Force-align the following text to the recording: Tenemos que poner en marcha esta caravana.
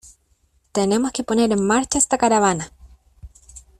Tenemos 0.71 1.11
que 1.11 1.23
poner 1.23 1.51
en 1.51 1.63
marcha 1.63 1.99
esta 1.99 2.17
caravana. 2.17 2.71